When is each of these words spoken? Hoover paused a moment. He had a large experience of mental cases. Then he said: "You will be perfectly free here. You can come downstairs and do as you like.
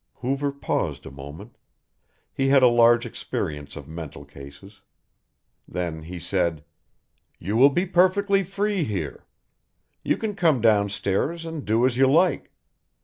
Hoover 0.21 0.51
paused 0.51 1.05
a 1.05 1.11
moment. 1.11 1.59
He 2.33 2.47
had 2.47 2.63
a 2.63 2.67
large 2.67 3.05
experience 3.05 3.75
of 3.75 3.87
mental 3.87 4.25
cases. 4.25 4.81
Then 5.67 6.01
he 6.01 6.17
said: 6.17 6.63
"You 7.37 7.55
will 7.55 7.69
be 7.69 7.85
perfectly 7.85 8.41
free 8.41 8.83
here. 8.83 9.25
You 10.03 10.17
can 10.17 10.33
come 10.33 10.59
downstairs 10.59 11.45
and 11.45 11.63
do 11.63 11.85
as 11.85 11.97
you 11.97 12.07
like. 12.09 12.51